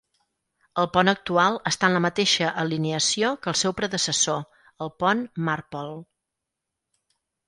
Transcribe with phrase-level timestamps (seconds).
[0.83, 4.41] El pont actual està en la mateixa alineació que el seu predecessor,
[4.87, 6.01] el pont Marpole.